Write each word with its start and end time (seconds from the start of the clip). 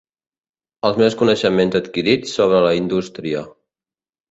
Els 0.89 0.97
meus 1.01 1.17
coneixements 1.19 1.79
adquirits 1.81 2.35
sobre 2.39 2.65
la 2.69 2.73
indústria. 2.81 3.47